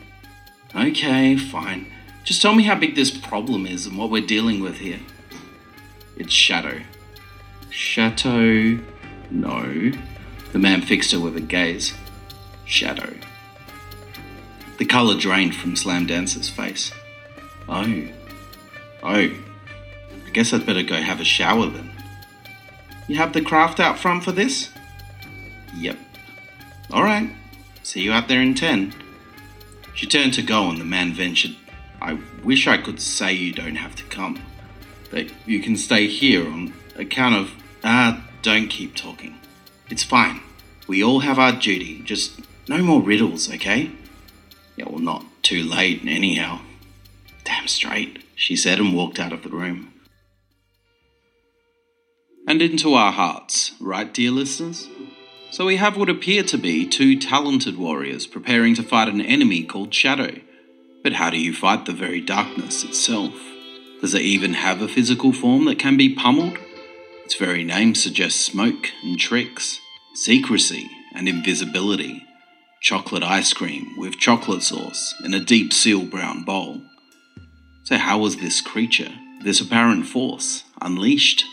Okay, 0.76 1.38
fine. 1.38 1.90
Just 2.24 2.42
tell 2.42 2.54
me 2.54 2.64
how 2.64 2.74
big 2.74 2.94
this 2.94 3.10
problem 3.10 3.64
is 3.64 3.86
and 3.86 3.96
what 3.96 4.10
we're 4.10 4.26
dealing 4.26 4.60
with 4.60 4.76
here. 4.76 5.00
It's 6.18 6.34
Shadow. 6.34 6.82
Chateau. 7.70 8.78
No. 9.30 9.92
The 10.52 10.58
man 10.58 10.82
fixed 10.82 11.12
her 11.12 11.20
with 11.20 11.38
a 11.38 11.40
gaze. 11.40 11.94
Shadow. 12.66 13.14
The 14.76 14.84
colour 14.84 15.18
drained 15.18 15.56
from 15.56 15.74
Slam 15.74 16.04
Dancer's 16.04 16.50
face. 16.50 16.92
Oh. 17.66 18.08
Oh. 19.02 19.30
Guess 20.34 20.52
I'd 20.52 20.66
better 20.66 20.82
go 20.82 20.96
have 20.96 21.20
a 21.20 21.24
shower 21.24 21.66
then. 21.66 21.92
You 23.06 23.16
have 23.16 23.32
the 23.32 23.40
craft 23.40 23.78
out 23.78 24.00
front 24.00 24.24
for 24.24 24.32
this? 24.32 24.70
Yep. 25.76 25.96
Alright. 26.90 27.30
See 27.84 28.02
you 28.02 28.12
out 28.12 28.26
there 28.26 28.42
in 28.42 28.54
10. 28.54 28.94
She 29.94 30.06
turned 30.06 30.34
to 30.34 30.42
go 30.42 30.68
and 30.68 30.80
the 30.80 30.84
man 30.84 31.12
ventured, 31.12 31.54
I 32.02 32.18
wish 32.42 32.66
I 32.66 32.78
could 32.78 33.00
say 33.00 33.32
you 33.32 33.52
don't 33.52 33.76
have 33.76 33.94
to 33.94 34.04
come 34.04 34.42
that 35.12 35.30
you 35.46 35.60
can 35.60 35.76
stay 35.76 36.08
here 36.08 36.44
on 36.44 36.74
account 36.96 37.36
of. 37.36 37.52
Ah, 37.84 38.26
don't 38.42 38.66
keep 38.68 38.96
talking. 38.96 39.38
It's 39.88 40.02
fine. 40.02 40.40
We 40.88 41.04
all 41.04 41.20
have 41.20 41.38
our 41.38 41.52
duty. 41.52 42.02
Just 42.02 42.40
no 42.68 42.78
more 42.78 43.00
riddles, 43.00 43.48
okay? 43.48 43.92
Yeah, 44.76 44.86
well, 44.88 44.98
not 44.98 45.24
too 45.42 45.62
late, 45.62 46.02
anyhow. 46.04 46.60
Damn 47.44 47.68
straight, 47.68 48.24
she 48.34 48.56
said 48.56 48.80
and 48.80 48.96
walked 48.96 49.20
out 49.20 49.32
of 49.32 49.44
the 49.44 49.50
room. 49.50 49.93
And 52.46 52.60
into 52.60 52.92
our 52.92 53.10
hearts, 53.10 53.72
right, 53.80 54.12
dear 54.12 54.30
listeners? 54.30 54.88
So 55.50 55.64
we 55.64 55.76
have 55.76 55.96
what 55.96 56.10
appear 56.10 56.42
to 56.42 56.58
be 56.58 56.86
two 56.86 57.18
talented 57.18 57.78
warriors 57.78 58.26
preparing 58.26 58.74
to 58.74 58.82
fight 58.82 59.08
an 59.08 59.22
enemy 59.22 59.62
called 59.64 59.94
Shadow. 59.94 60.40
But 61.02 61.14
how 61.14 61.30
do 61.30 61.38
you 61.38 61.54
fight 61.54 61.86
the 61.86 61.92
very 61.92 62.20
darkness 62.20 62.84
itself? 62.84 63.32
Does 64.02 64.12
it 64.12 64.20
even 64.20 64.52
have 64.54 64.82
a 64.82 64.88
physical 64.88 65.32
form 65.32 65.64
that 65.64 65.78
can 65.78 65.96
be 65.96 66.14
pummeled? 66.14 66.58
Its 67.24 67.34
very 67.34 67.64
name 67.64 67.94
suggests 67.94 68.44
smoke 68.44 68.88
and 69.02 69.18
tricks, 69.18 69.80
secrecy 70.14 70.90
and 71.14 71.26
invisibility. 71.26 72.26
Chocolate 72.82 73.22
ice 73.22 73.54
cream 73.54 73.94
with 73.96 74.18
chocolate 74.18 74.62
sauce 74.62 75.14
in 75.24 75.32
a 75.32 75.40
deep 75.40 75.72
seal 75.72 76.04
brown 76.04 76.42
bowl. 76.42 76.82
So, 77.84 77.96
how 77.96 78.18
was 78.18 78.36
this 78.36 78.60
creature, 78.60 79.12
this 79.42 79.62
apparent 79.62 80.06
force, 80.06 80.64
unleashed? 80.82 81.46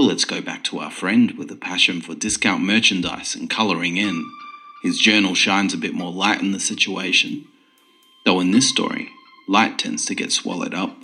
Well, 0.00 0.08
let's 0.08 0.24
go 0.24 0.40
back 0.40 0.64
to 0.64 0.78
our 0.78 0.90
friend 0.90 1.32
with 1.32 1.50
a 1.50 1.56
passion 1.56 2.00
for 2.00 2.14
discount 2.14 2.62
merchandise 2.62 3.34
and 3.34 3.50
colouring 3.50 3.98
in. 3.98 4.24
His 4.82 4.96
journal 4.96 5.34
shines 5.34 5.74
a 5.74 5.76
bit 5.76 5.92
more 5.92 6.10
light 6.10 6.40
in 6.40 6.52
the 6.52 6.58
situation, 6.58 7.44
though 8.24 8.40
in 8.40 8.50
this 8.50 8.66
story, 8.66 9.10
light 9.46 9.78
tends 9.78 10.06
to 10.06 10.14
get 10.14 10.32
swallowed 10.32 10.72
up. 10.72 10.96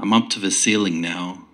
I'm 0.00 0.12
up 0.12 0.28
to 0.30 0.40
the 0.40 0.50
ceiling 0.50 1.00
now. 1.00 1.46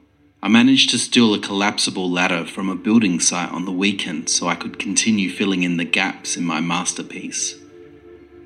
I 0.42 0.48
managed 0.48 0.88
to 0.92 0.98
steal 0.98 1.34
a 1.34 1.38
collapsible 1.38 2.10
ladder 2.10 2.46
from 2.46 2.70
a 2.70 2.74
building 2.74 3.20
site 3.20 3.52
on 3.52 3.66
the 3.66 3.70
weekend 3.70 4.30
so 4.30 4.48
I 4.48 4.54
could 4.54 4.78
continue 4.78 5.28
filling 5.28 5.62
in 5.62 5.76
the 5.76 5.84
gaps 5.84 6.38
in 6.38 6.46
my 6.46 6.60
masterpiece. 6.60 7.56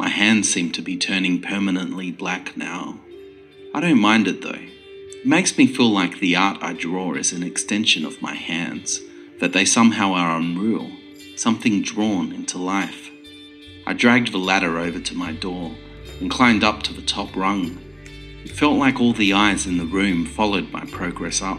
My 0.01 0.09
hands 0.09 0.53
seem 0.53 0.73
to 0.73 0.83
be 0.83 0.97
turning 0.97 1.41
permanently 1.41 2.11
black 2.11 2.57
now. 2.57 2.99
I 3.73 3.79
don't 3.79 4.01
mind 4.01 4.27
it 4.27 4.43
though. 4.43 4.59
It 5.27 5.31
makes 5.31 5.59
me 5.59 5.67
feel 5.67 5.91
like 5.91 6.21
the 6.21 6.37
art 6.37 6.59
I 6.63 6.73
draw 6.73 7.15
is 7.15 7.33
an 7.33 7.43
extension 7.43 8.05
of 8.05 8.23
my 8.23 8.35
hands, 8.35 9.01
that 9.41 9.53
they 9.53 9.65
somehow 9.65 10.13
are 10.13 10.39
unreal, 10.39 10.89
something 11.35 11.83
drawn 11.83 12.31
into 12.31 12.59
life. 12.59 13.11
I 13.89 13.93
dragged 13.93 14.31
the 14.31 14.39
ladder 14.39 14.79
over 14.79 15.01
to 15.01 15.15
my 15.17 15.33
door 15.33 15.75
and 16.21 16.31
climbed 16.31 16.63
up 16.63 16.85
to 16.85 16.93
the 16.93 17.03
top 17.03 17.35
rung 17.35 17.77
it 18.45 18.53
felt 18.53 18.79
like 18.79 19.01
all 19.01 19.15
the 19.15 19.33
eyes 19.33 19.67
in 19.67 19.79
the 19.79 19.85
room 19.85 20.27
followed 20.27 20.71
my 20.71 20.85
progress 20.93 21.43
up. 21.43 21.59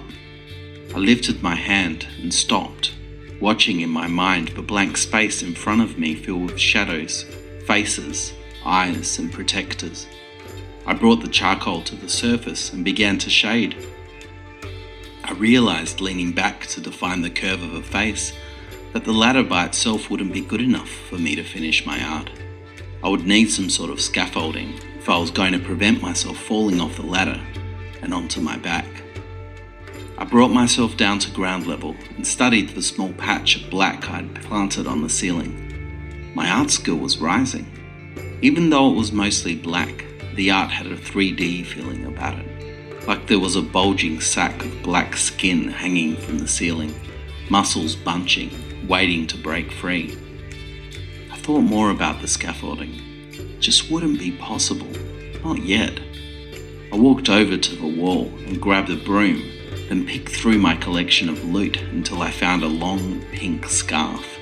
I 0.96 1.00
lifted 1.00 1.44
my 1.44 1.56
hand 1.56 2.08
and 2.22 2.34
stopped, 2.34 2.94
watching 3.42 3.82
in 3.82 3.90
my 3.90 4.08
mind 4.08 4.48
the 4.56 4.62
blank 4.62 4.96
space 4.96 5.44
in 5.44 5.56
front 5.56 5.82
of 5.82 6.00
me 6.00 6.16
filled 6.16 6.52
with 6.52 6.58
shadows, 6.58 7.26
faces, 7.66 8.32
eyes, 8.66 9.20
and 9.20 9.30
protectors. 9.30 10.08
I 10.88 10.94
brought 10.94 11.22
the 11.22 11.28
charcoal 11.28 11.82
to 11.82 11.98
the 11.98 12.08
surface 12.08 12.72
and 12.72 12.86
began 12.86 13.18
to 13.18 13.30
shade. 13.30 13.76
I 15.22 15.34
realized, 15.34 16.00
leaning 16.00 16.32
back 16.32 16.66
to 16.68 16.80
define 16.80 17.24
the 17.24 17.30
curve 17.30 17.62
of 17.62 17.74
a 17.74 17.84
face, 17.84 18.32
that 18.94 19.04
the 19.04 19.12
ladder 19.12 19.44
by 19.44 19.66
itself 19.66 20.10
wouldn't 20.10 20.32
be 20.32 20.40
good 20.40 20.62
enough 20.62 20.90
for 20.90 21.18
me 21.18 21.36
to 21.36 21.44
finish 21.44 21.86
my 21.86 22.02
art. 22.02 22.32
I 23.04 23.10
would 23.10 23.28
need 23.28 23.52
some 23.52 23.70
sort 23.70 23.90
of 23.90 24.00
scaffolding 24.00 24.76
if 24.98 25.10
I 25.10 25.18
was 25.18 25.30
going 25.30 25.52
to 25.52 25.60
prevent 25.60 26.02
myself 26.02 26.38
falling 26.38 26.80
off 26.80 26.96
the 26.96 27.06
ladder 27.06 27.42
and 28.02 28.14
onto 28.14 28.40
my 28.40 28.56
back. 28.58 28.88
I 30.18 30.24
brought 30.24 30.52
myself 30.52 30.96
down 30.96 31.20
to 31.20 31.32
ground 31.32 31.68
level 31.68 31.98
and 32.16 32.26
studied 32.26 32.70
the 32.70 32.82
small 32.82 33.12
patch 33.12 33.62
of 33.62 33.70
black 33.70 34.10
I'd 34.10 34.34
planted 34.44 34.88
on 34.88 35.02
the 35.02 35.10
ceiling. 35.10 36.32
My 36.34 36.50
art 36.50 36.72
skill 36.72 36.96
was 36.96 37.20
rising. 37.20 37.68
Even 38.42 38.70
though 38.70 38.90
it 38.90 38.96
was 38.96 39.12
mostly 39.12 39.54
black, 39.54 40.07
the 40.38 40.52
art 40.52 40.70
had 40.70 40.86
a 40.86 40.96
3D 40.96 41.66
feeling 41.66 42.06
about 42.06 42.38
it, 42.38 43.08
like 43.08 43.26
there 43.26 43.40
was 43.40 43.56
a 43.56 43.62
bulging 43.62 44.22
sack 44.22 44.64
of 44.64 44.84
black 44.84 45.18
skin 45.18 45.68
hanging 45.68 46.16
from 46.16 46.38
the 46.38 46.48
ceiling, 46.48 46.94
muscles 47.50 47.96
bunching, 47.96 48.52
waiting 48.88 49.26
to 49.26 49.36
break 49.36 49.72
free. 49.72 50.16
I 51.32 51.38
thought 51.38 51.62
more 51.62 51.90
about 51.90 52.22
the 52.22 52.28
scaffolding 52.28 53.02
just 53.60 53.90
wouldn't 53.90 54.20
be 54.20 54.32
possible. 54.32 54.92
Not 55.44 55.64
yet. 55.64 56.00
I 56.94 56.98
walked 56.98 57.30
over 57.30 57.58
to 57.58 57.76
the 57.76 57.88
wall 57.88 58.32
and 58.46 58.62
grabbed 58.62 58.92
a 58.92 58.96
broom, 58.96 59.42
then 59.90 60.06
picked 60.06 60.30
through 60.30 60.60
my 60.60 60.76
collection 60.76 61.30
of 61.30 61.44
loot 61.44 61.82
until 61.82 62.22
I 62.22 62.30
found 62.30 62.64
a 62.64 62.68
long 62.68 63.22
pink 63.32 63.66
scarf. 63.66 64.37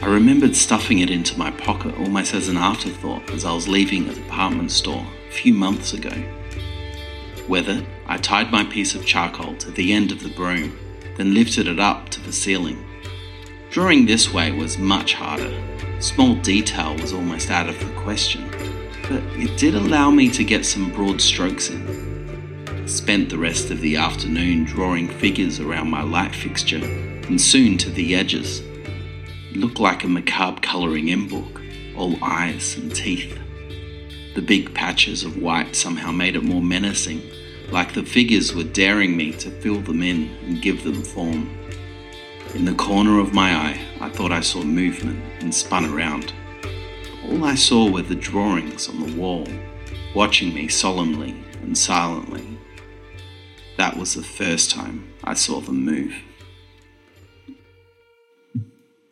I 0.00 0.06
remembered 0.06 0.54
stuffing 0.54 0.98
it 1.00 1.10
into 1.10 1.38
my 1.38 1.50
pocket 1.50 1.96
almost 1.98 2.34
as 2.34 2.48
an 2.48 2.56
afterthought 2.56 3.30
as 3.30 3.44
I 3.44 3.52
was 3.52 3.68
leaving 3.68 4.08
a 4.08 4.14
department 4.14 4.70
store 4.70 5.06
a 5.28 5.32
few 5.32 5.54
months 5.54 5.92
ago. 5.92 6.12
With 7.48 7.68
it, 7.68 7.84
I 8.06 8.16
tied 8.18 8.52
my 8.52 8.64
piece 8.64 8.94
of 8.94 9.06
charcoal 9.06 9.56
to 9.56 9.70
the 9.70 9.92
end 9.92 10.12
of 10.12 10.22
the 10.22 10.28
broom, 10.28 10.78
then 11.16 11.34
lifted 11.34 11.66
it 11.66 11.78
up 11.78 12.08
to 12.10 12.20
the 12.20 12.32
ceiling. 12.32 12.84
Drawing 13.70 14.06
this 14.06 14.32
way 14.32 14.52
was 14.52 14.78
much 14.78 15.14
harder, 15.14 15.52
Small 16.00 16.36
detail 16.36 16.94
was 16.94 17.12
almost 17.12 17.50
out 17.50 17.68
of 17.68 17.76
the 17.80 17.90
question, 18.00 18.48
but 19.08 19.20
it 19.36 19.58
did 19.58 19.74
allow 19.74 20.12
me 20.12 20.30
to 20.30 20.44
get 20.44 20.64
some 20.64 20.92
broad 20.92 21.20
strokes 21.20 21.70
in. 21.70 22.86
Spent 22.86 23.28
the 23.28 23.36
rest 23.36 23.72
of 23.72 23.80
the 23.80 23.96
afternoon 23.96 24.62
drawing 24.62 25.08
figures 25.08 25.58
around 25.58 25.90
my 25.90 26.02
light 26.02 26.36
fixture 26.36 26.84
and 26.84 27.40
soon 27.40 27.76
to 27.78 27.90
the 27.90 28.14
edges. 28.14 28.62
Looked 29.58 29.80
like 29.80 30.04
a 30.04 30.08
macabre 30.08 30.60
colouring 30.60 31.08
in 31.08 31.26
book, 31.26 31.60
all 31.96 32.14
eyes 32.22 32.76
and 32.76 32.94
teeth. 32.94 33.36
The 34.36 34.40
big 34.40 34.72
patches 34.72 35.24
of 35.24 35.42
white 35.42 35.74
somehow 35.74 36.12
made 36.12 36.36
it 36.36 36.44
more 36.44 36.62
menacing, 36.62 37.22
like 37.72 37.92
the 37.92 38.04
figures 38.04 38.54
were 38.54 38.62
daring 38.62 39.16
me 39.16 39.32
to 39.32 39.50
fill 39.50 39.80
them 39.80 40.00
in 40.00 40.30
and 40.44 40.62
give 40.62 40.84
them 40.84 41.02
form. 41.02 41.58
In 42.54 42.66
the 42.66 42.74
corner 42.74 43.18
of 43.18 43.34
my 43.34 43.52
eye, 43.52 43.80
I 44.00 44.10
thought 44.10 44.30
I 44.30 44.42
saw 44.42 44.62
movement 44.62 45.20
and 45.40 45.52
spun 45.52 45.86
around. 45.86 46.32
All 47.24 47.44
I 47.44 47.56
saw 47.56 47.90
were 47.90 48.02
the 48.02 48.14
drawings 48.14 48.88
on 48.88 49.04
the 49.04 49.16
wall, 49.20 49.48
watching 50.14 50.54
me 50.54 50.68
solemnly 50.68 51.34
and 51.62 51.76
silently. 51.76 52.46
That 53.76 53.96
was 53.96 54.14
the 54.14 54.22
first 54.22 54.70
time 54.70 55.12
I 55.24 55.34
saw 55.34 55.60
them 55.60 55.84
move. 55.84 56.14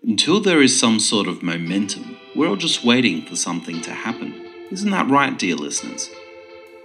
Until 0.06 0.40
there 0.40 0.62
is 0.62 0.78
some 0.78 1.00
sort 1.00 1.26
of 1.26 1.42
momentum, 1.42 2.16
we're 2.36 2.46
all 2.46 2.54
just 2.54 2.84
waiting 2.84 3.26
for 3.26 3.34
something 3.34 3.80
to 3.82 3.90
happen. 3.90 4.32
Isn't 4.70 4.92
that 4.92 5.10
right, 5.10 5.36
dear 5.36 5.56
listeners? 5.56 6.08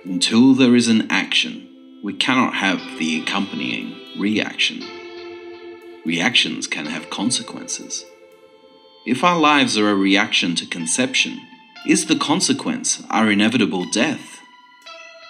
Until 0.03 0.55
there 0.55 0.75
is 0.75 0.87
an 0.87 1.05
action, 1.11 1.99
we 2.03 2.13
cannot 2.13 2.55
have 2.55 2.79
the 2.97 3.21
accompanying 3.21 3.95
reaction. 4.19 4.83
Reactions 6.03 6.65
can 6.65 6.87
have 6.87 7.11
consequences. 7.11 8.03
If 9.05 9.23
our 9.23 9.37
lives 9.37 9.77
are 9.77 9.91
a 9.91 9.95
reaction 9.95 10.55
to 10.55 10.65
conception, 10.65 11.39
is 11.85 12.07
the 12.07 12.15
consequence 12.15 13.03
our 13.11 13.29
inevitable 13.29 13.85
death? 13.91 14.39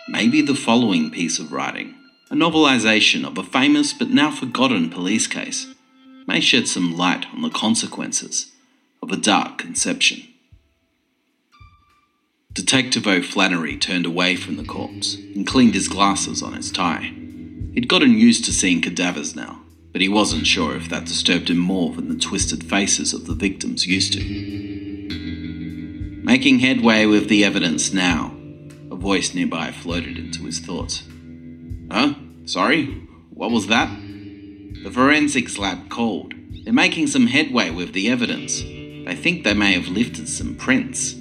Maybe 0.07 0.41
the 0.41 0.55
following 0.55 1.11
piece 1.11 1.39
of 1.39 1.51
writing, 1.51 1.95
a 2.29 2.35
novelisation 2.35 3.27
of 3.27 3.37
a 3.37 3.43
famous 3.43 3.91
but 3.91 4.09
now 4.09 4.31
forgotten 4.31 4.89
police 4.89 5.27
case, 5.27 5.75
may 6.27 6.39
shed 6.39 6.67
some 6.67 6.95
light 6.97 7.25
on 7.33 7.41
the 7.41 7.49
consequences 7.49 8.51
of 9.01 9.11
a 9.11 9.17
dark 9.17 9.57
conception. 9.57 10.23
Detective 12.53 13.07
O'Flannery 13.07 13.77
turned 13.77 14.05
away 14.05 14.35
from 14.35 14.57
the 14.57 14.65
corpse 14.65 15.15
and 15.15 15.47
cleaned 15.47 15.73
his 15.73 15.87
glasses 15.87 16.43
on 16.43 16.53
his 16.53 16.69
tie. 16.69 17.13
He'd 17.73 17.87
gotten 17.87 18.17
used 18.17 18.43
to 18.45 18.51
seeing 18.51 18.81
cadavers 18.81 19.35
now, 19.35 19.61
but 19.93 20.01
he 20.01 20.09
wasn't 20.09 20.45
sure 20.47 20.75
if 20.75 20.89
that 20.89 21.05
disturbed 21.05 21.49
him 21.49 21.59
more 21.59 21.93
than 21.93 22.09
the 22.09 22.19
twisted 22.19 22.65
faces 22.65 23.13
of 23.13 23.25
the 23.25 23.35
victims 23.35 23.87
used 23.87 24.13
to. 24.13 24.19
Making 26.23 26.59
headway 26.59 27.05
with 27.05 27.29
the 27.29 27.45
evidence 27.45 27.93
now, 27.93 28.35
a 28.91 28.95
voice 28.95 29.33
nearby 29.33 29.71
floated 29.71 30.17
into 30.17 30.43
his 30.43 30.59
thoughts. 30.59 31.03
Huh? 31.89 32.15
Sorry? 32.45 32.85
What 33.29 33.51
was 33.51 33.67
that? 33.67 33.89
The 34.83 34.91
forensics 34.91 35.57
lab 35.57 35.89
called. 35.89 36.33
They're 36.63 36.73
making 36.73 37.07
some 37.07 37.27
headway 37.27 37.69
with 37.69 37.93
the 37.93 38.09
evidence. 38.09 38.61
They 38.61 39.15
think 39.15 39.43
they 39.43 39.53
may 39.53 39.73
have 39.73 39.87
lifted 39.87 40.27
some 40.27 40.55
prints. 40.55 41.15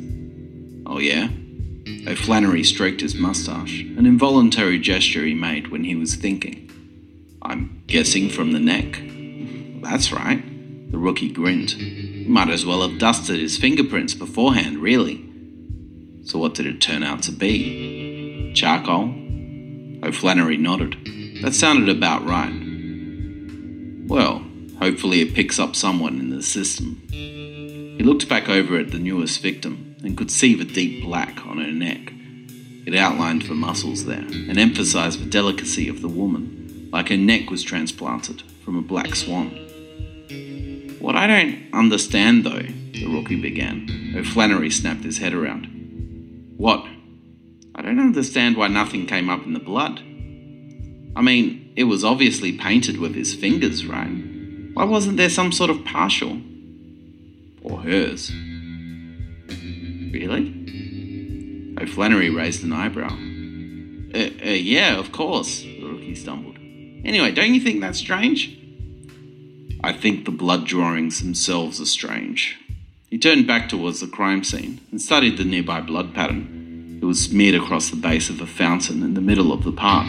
Oh, 0.86 0.98
yeah? 0.98 1.28
O'Flannery 2.06 2.64
stroked 2.64 3.02
his 3.02 3.14
mustache, 3.14 3.82
an 3.82 4.06
involuntary 4.06 4.78
gesture 4.78 5.24
he 5.24 5.34
made 5.34 5.68
when 5.68 5.84
he 5.84 5.94
was 5.94 6.14
thinking. 6.14 6.70
I'm 7.42 7.82
guessing 7.86 8.30
from 8.30 8.52
the 8.52 8.58
neck. 8.58 9.00
That's 9.82 10.12
right. 10.12 10.42
The 10.90 10.98
rookie 10.98 11.30
grinned. 11.30 11.70
He 11.70 12.24
might 12.26 12.48
as 12.48 12.64
well 12.64 12.86
have 12.86 12.98
dusted 12.98 13.38
his 13.38 13.58
fingerprints 13.58 14.14
beforehand, 14.14 14.78
really. 14.78 15.26
So, 16.24 16.38
what 16.38 16.54
did 16.54 16.66
it 16.66 16.80
turn 16.80 17.02
out 17.02 17.22
to 17.24 17.32
be? 17.32 18.52
Charcoal? 18.54 19.14
Oh, 20.02 20.08
O'Flannery 20.08 20.56
nodded. 20.56 20.96
That 21.42 21.54
sounded 21.54 21.88
about 21.94 22.26
right. 22.26 22.69
Well, 24.10 24.42
hopefully 24.80 25.20
it 25.20 25.34
picks 25.34 25.60
up 25.60 25.76
someone 25.76 26.18
in 26.18 26.30
the 26.30 26.42
system. 26.42 27.00
He 27.12 28.02
looked 28.02 28.28
back 28.28 28.48
over 28.48 28.76
at 28.76 28.90
the 28.90 28.98
newest 28.98 29.40
victim 29.40 29.94
and 30.02 30.18
could 30.18 30.32
see 30.32 30.56
the 30.56 30.64
deep 30.64 31.04
black 31.04 31.46
on 31.46 31.58
her 31.58 31.70
neck. 31.70 32.12
It 32.86 32.96
outlined 32.96 33.42
the 33.42 33.54
muscles 33.54 34.06
there 34.06 34.18
and 34.18 34.58
emphasized 34.58 35.20
the 35.20 35.30
delicacy 35.30 35.88
of 35.88 36.02
the 36.02 36.08
woman 36.08 36.88
like 36.92 37.08
her 37.10 37.16
neck 37.16 37.50
was 37.50 37.62
transplanted 37.62 38.42
from 38.64 38.76
a 38.76 38.82
black 38.82 39.14
swan. 39.14 39.50
What 40.98 41.14
I 41.14 41.28
don't 41.28 41.72
understand, 41.72 42.42
though, 42.42 42.62
the 42.62 43.06
rookie 43.06 43.40
began, 43.40 44.14
O'Flannery 44.16 44.70
snapped 44.70 45.04
his 45.04 45.18
head 45.18 45.34
around. 45.34 45.66
What? 46.56 46.84
I 47.76 47.82
don't 47.82 48.00
understand 48.00 48.56
why 48.56 48.66
nothing 48.66 49.06
came 49.06 49.30
up 49.30 49.44
in 49.46 49.52
the 49.52 49.60
blood. 49.60 50.02
I 51.16 51.22
mean, 51.22 51.72
it 51.76 51.84
was 51.84 52.04
obviously 52.04 52.52
painted 52.52 52.98
with 52.98 53.14
his 53.14 53.34
fingers, 53.34 53.86
right? 53.86 54.10
Why 54.74 54.84
wasn't 54.84 55.16
there 55.16 55.30
some 55.30 55.52
sort 55.52 55.70
of 55.70 55.84
partial? 55.84 56.40
Or 57.62 57.80
hers? 57.80 58.30
Really? 60.12 60.56
O'Flannery 61.80 62.30
raised 62.30 62.62
an 62.64 62.72
eyebrow. 62.72 63.12
Uh, 64.14 64.30
uh, 64.44 64.50
yeah, 64.50 64.98
of 64.98 65.12
course, 65.12 65.62
the 65.62 65.84
rookie 65.84 66.14
stumbled. 66.14 66.56
Anyway, 67.04 67.32
don't 67.32 67.54
you 67.54 67.60
think 67.60 67.80
that's 67.80 67.98
strange? 67.98 68.56
I 69.82 69.92
think 69.92 70.24
the 70.24 70.30
blood 70.30 70.66
drawings 70.66 71.20
themselves 71.22 71.80
are 71.80 71.86
strange. 71.86 72.58
He 73.08 73.18
turned 73.18 73.46
back 73.46 73.68
towards 73.68 74.00
the 74.00 74.06
crime 74.06 74.44
scene 74.44 74.80
and 74.90 75.00
studied 75.00 75.36
the 75.36 75.44
nearby 75.44 75.80
blood 75.80 76.14
pattern. 76.14 76.98
It 77.02 77.04
was 77.04 77.24
smeared 77.24 77.54
across 77.54 77.88
the 77.88 77.96
base 77.96 78.28
of 78.28 78.40
a 78.40 78.46
fountain 78.46 79.02
in 79.02 79.14
the 79.14 79.20
middle 79.20 79.52
of 79.52 79.64
the 79.64 79.72
park. 79.72 80.06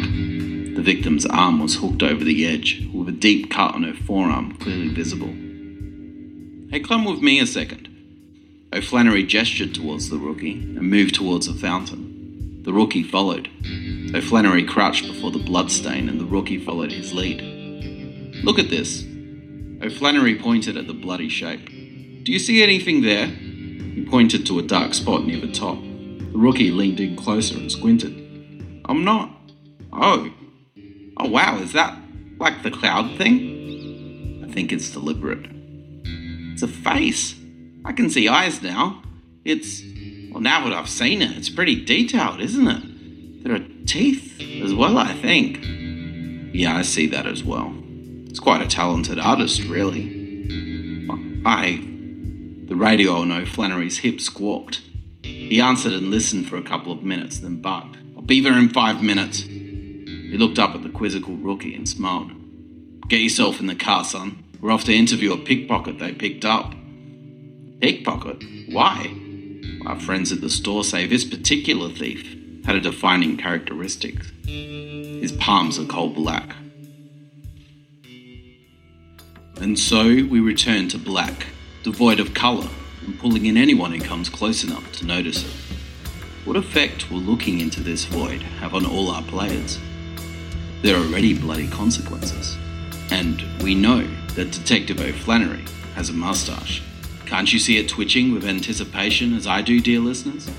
The 0.82 0.96
victim's 0.96 1.28
arm 1.28 1.60
was 1.60 1.76
hooked 1.76 2.02
over 2.02 2.24
the 2.24 2.44
edge, 2.44 2.90
with 2.92 3.08
a 3.08 3.12
deep 3.12 3.52
cut 3.52 3.76
on 3.76 3.84
her 3.84 3.94
forearm 3.94 4.54
clearly 4.54 4.88
visible. 4.88 5.28
Hey, 6.72 6.80
come 6.80 7.06
with 7.06 7.22
me 7.22 7.40
a 7.40 7.46
second. 7.46 7.88
O'Flannery 8.74 9.22
gestured 9.22 9.76
towards 9.76 10.10
the 10.10 10.18
rookie 10.18 10.54
and 10.54 10.82
moved 10.82 11.14
towards 11.14 11.46
the 11.46 11.54
fountain. 11.54 12.64
The 12.64 12.74
rookie 12.74 13.04
followed. 13.04 13.48
O'Flannery 14.16 14.64
crouched 14.64 15.06
before 15.06 15.30
the 15.30 15.38
bloodstain 15.38 16.10
and 16.10 16.20
the 16.20 16.26
rookie 16.26 16.58
followed 16.58 16.92
his 16.92 17.14
lead. 17.14 17.44
Look 18.44 18.58
at 18.58 18.72
this. 18.72 19.04
O'Flannery 19.84 20.40
pointed 20.40 20.78
at 20.78 20.88
the 20.88 20.96
bloody 20.96 21.30
shape. 21.30 21.64
Do 22.24 22.32
you 22.32 22.40
see 22.40 22.64
anything 22.64 23.04
there? 23.04 23.28
He 23.28 24.04
pointed 24.10 24.48
to 24.48 24.58
a 24.58 24.64
dark 24.64 24.96
spot 24.96 25.26
near 25.26 25.40
the 25.40 25.52
top. 25.52 25.80
The 25.80 26.40
rookie 26.40 26.72
leaned 26.72 27.00
in 27.00 27.18
closer 27.18 27.56
and 27.56 27.72
squinted. 27.72 28.18
I'm 28.86 29.04
not. 29.04 29.30
Oh. 29.94 30.32
Oh 31.24 31.30
wow, 31.30 31.60
is 31.60 31.74
that 31.74 31.96
like 32.40 32.64
the 32.64 32.72
cloud 32.72 33.16
thing? 33.16 34.44
I 34.44 34.52
think 34.52 34.72
it's 34.72 34.90
deliberate. 34.90 35.46
It's 36.52 36.64
a 36.64 36.68
face. 36.68 37.36
I 37.86 37.94
can 37.94 38.10
see 38.10 38.28
eyes 38.28 38.64
now. 38.64 39.04
It's. 39.46 39.84
Well, 40.32 40.42
now 40.42 40.64
that 40.64 40.74
I've 40.74 40.90
seen 40.90 41.22
it, 41.22 41.38
it's 41.38 41.50
pretty 41.50 41.86
detailed, 41.86 42.42
isn't 42.42 42.68
it? 42.68 43.44
There 43.44 43.54
are 43.54 43.68
teeth 43.86 44.42
as 44.64 44.74
well, 44.74 44.98
I 44.98 45.14
think. 45.14 45.60
Yeah, 46.56 46.76
I 46.76 46.82
see 46.82 47.06
that 47.08 47.28
as 47.28 47.44
well. 47.44 47.72
It's 48.26 48.40
quite 48.40 48.62
a 48.64 48.68
talented 48.68 49.20
artist, 49.20 49.62
really. 49.66 50.18
I. 51.46 51.88
The 52.66 52.76
radio 52.76 53.18
on 53.18 53.32
O'Flannery's 53.32 54.00
hip 54.00 54.22
squawked. 54.22 54.82
He 55.22 55.62
answered 55.62 55.94
and 55.94 56.10
listened 56.10 56.48
for 56.48 56.56
a 56.56 56.64
couple 56.64 56.92
of 56.92 57.04
minutes, 57.04 57.40
then 57.40 57.62
barked. 57.62 57.98
I'll 58.16 58.24
be 58.24 58.42
there 58.42 58.58
in 58.58 58.70
five 58.70 59.04
minutes. 59.04 59.44
He 60.32 60.38
looked 60.38 60.60
up 60.60 60.74
at 60.74 60.82
the 60.82 60.90
quizzical 60.90 61.36
rookie 61.36 61.76
and 61.76 61.88
smiled. 61.88 62.32
Get 63.10 63.20
yourself 63.20 63.60
in 63.60 63.68
the 63.68 63.76
car, 63.76 64.06
son. 64.06 64.46
We're 64.62 64.72
off 64.72 64.86
to 64.86 64.96
interview 64.96 65.34
a 65.34 65.38
pickpocket 65.38 66.00
they 66.00 66.14
picked 66.14 66.46
up. 66.46 66.74
Pickpocket? 67.82 68.42
Why? 68.70 69.14
Our 69.86 70.00
friends 70.00 70.32
at 70.32 70.40
the 70.40 70.50
store 70.50 70.86
say 70.86 71.06
this 71.06 71.26
particular 71.26 71.90
thief 71.90 72.38
had 72.64 72.78
a 72.78 72.80
defining 72.80 73.36
characteristic. 73.36 74.24
His 74.46 75.34
palms 75.34 75.78
are 75.78 75.86
coal 75.86 76.12
black. 76.12 76.56
And 79.58 79.78
so 79.78 80.06
we 80.06 80.40
return 80.40 80.88
to 80.90 80.98
black, 80.98 81.48
devoid 81.84 82.22
of 82.22 82.34
colour, 82.34 82.70
and 83.06 83.20
pulling 83.20 83.48
in 83.48 83.58
anyone 83.58 83.92
who 83.92 84.00
comes 84.00 84.30
close 84.30 84.64
enough 84.64 84.94
to 84.94 85.06
notice 85.06 85.44
it. 85.44 85.76
What 86.46 86.56
effect 86.56 87.12
will 87.12 87.20
looking 87.20 87.60
into 87.60 87.82
this 87.82 88.06
void 88.06 88.44
have 88.62 88.74
on 88.74 88.86
all 88.86 89.12
our 89.12 89.24
players? 89.24 89.78
There 90.82 90.96
are 90.96 91.06
already 91.06 91.38
bloody 91.38 91.68
consequences. 91.68 92.58
And 93.12 93.44
we 93.62 93.76
know 93.76 94.08
that 94.36 94.52
Detective 94.52 95.00
O'Flannery 95.00 95.64
has 95.94 96.10
a 96.10 96.14
mustache. 96.14 96.82
Can't 97.28 97.54
you 97.54 97.60
see 97.60 97.78
it 97.78 97.88
twitching 97.88 98.34
with 98.34 98.46
anticipation 98.46 99.36
as 99.36 99.46
I 99.46 99.62
do, 99.62 99.80
dear 99.80 100.00
listeners? 100.00 100.50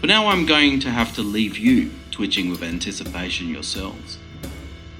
But 0.00 0.08
now 0.08 0.28
I'm 0.28 0.46
going 0.46 0.80
to 0.80 0.90
have 0.90 1.14
to 1.16 1.22
leave 1.22 1.58
you 1.58 1.90
twitching 2.10 2.48
with 2.48 2.62
anticipation 2.62 3.48
yourselves. 3.48 4.16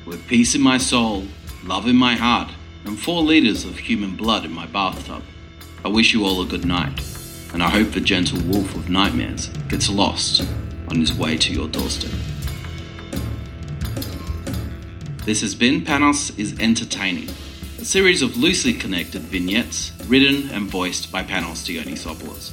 With 0.04 0.26
peace 0.26 0.54
in 0.54 0.60
my 0.60 0.76
soul, 0.76 1.24
love 1.64 1.86
in 1.86 1.96
my 1.96 2.14
heart, 2.14 2.50
and 2.84 2.98
four 2.98 3.22
litres 3.22 3.64
of 3.64 3.78
human 3.78 4.14
blood 4.14 4.44
in 4.44 4.52
my 4.52 4.66
bathtub, 4.66 5.22
I 5.84 5.88
wish 5.88 6.12
you 6.12 6.26
all 6.26 6.42
a 6.42 6.46
good 6.46 6.66
night, 6.66 7.00
and 7.54 7.62
I 7.62 7.70
hope 7.70 7.92
the 7.92 8.00
gentle 8.00 8.40
wolf 8.42 8.74
of 8.74 8.90
nightmares 8.90 9.48
gets 9.68 9.88
lost 9.88 10.46
on 10.88 11.00
his 11.00 11.14
way 11.14 11.38
to 11.38 11.52
your 11.52 11.68
doorstep. 11.68 12.10
This 15.28 15.42
has 15.42 15.54
been 15.54 15.82
Panos 15.82 16.32
is 16.38 16.58
Entertaining, 16.58 17.28
a 17.78 17.84
series 17.84 18.22
of 18.22 18.38
loosely 18.38 18.72
connected 18.72 19.20
vignettes 19.20 19.92
written 20.06 20.48
and 20.52 20.70
voiced 20.70 21.12
by 21.12 21.22
Panos 21.22 21.66
Dionysopoulos. 21.66 22.52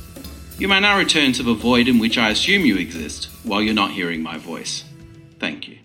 You 0.60 0.68
may 0.68 0.82
now 0.82 0.98
return 0.98 1.32
to 1.32 1.44
the 1.44 1.54
void 1.54 1.88
in 1.88 2.00
which 2.00 2.18
I 2.18 2.32
assume 2.32 2.66
you 2.66 2.76
exist 2.76 3.30
while 3.44 3.62
you're 3.62 3.74
not 3.74 3.92
hearing 3.92 4.22
my 4.22 4.38
voice. 4.38 4.84
Thank 5.40 5.70
you. 5.70 5.78